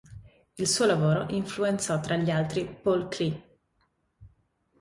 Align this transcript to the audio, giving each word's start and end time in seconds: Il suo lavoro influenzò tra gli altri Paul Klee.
Il 0.57 0.67
suo 0.67 0.85
lavoro 0.87 1.27
influenzò 1.29 1.99
tra 1.99 2.15
gli 2.15 2.31
altri 2.31 2.65
Paul 2.65 3.07
Klee. 3.07 3.59